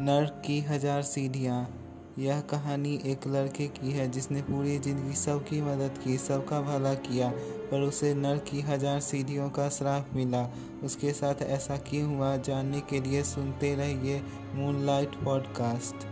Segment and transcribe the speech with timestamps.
[0.00, 1.56] नर्क की हज़ार सीढ़ियाँ।
[2.18, 7.28] यह कहानी एक लड़के की है जिसने पूरी ज़िंदगी सबकी मदद की, सबका भला किया,
[7.70, 10.42] पर उसे नर्क की हज़ार सीढ़ियों का श्राप मिला।
[10.84, 14.22] उसके साथ ऐसा क्यों हुआ, जानने के लिए सुनते रहिए
[14.54, 16.06] मूनलाइट पॉडकास्ट